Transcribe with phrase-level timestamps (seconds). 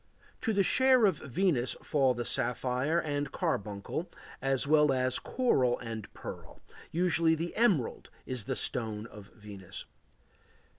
[0.41, 4.09] To the share of Venus fall the sapphire and carbuncle
[4.41, 6.59] as well as coral and pearl;
[6.91, 9.85] usually the emerald is the stone of Venus.